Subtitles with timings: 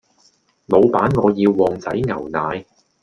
[0.65, 2.65] 老闆我要旺仔牛奶